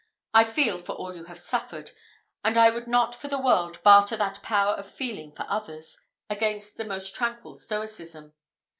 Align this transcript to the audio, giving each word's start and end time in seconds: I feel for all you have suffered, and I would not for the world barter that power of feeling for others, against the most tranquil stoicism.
I 0.33 0.45
feel 0.45 0.79
for 0.79 0.93
all 0.93 1.15
you 1.15 1.25
have 1.25 1.37
suffered, 1.37 1.91
and 2.43 2.57
I 2.57 2.71
would 2.71 2.87
not 2.87 3.13
for 3.13 3.27
the 3.27 3.37
world 3.37 3.83
barter 3.83 4.17
that 4.17 4.41
power 4.41 4.73
of 4.73 4.89
feeling 4.91 5.31
for 5.31 5.45
others, 5.47 5.95
against 6.27 6.77
the 6.77 6.85
most 6.85 7.13
tranquil 7.15 7.55
stoicism. 7.55 8.33